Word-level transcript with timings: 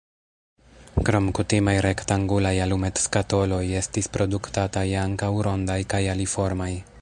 Krom 1.09 1.27
kutimaj 1.39 1.75
rektangulaj 1.85 2.53
alumetskatoloj 2.65 3.61
estis 3.83 4.09
produktataj 4.17 4.87
ankaŭ 5.07 5.31
rondaj 5.51 5.81
kaj 5.95 6.05
aliformaj. 6.17 6.73